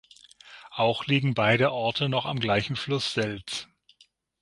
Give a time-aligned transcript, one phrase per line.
[0.71, 3.67] Auch liegen beide Orte noch am gleichen Fluss Selz.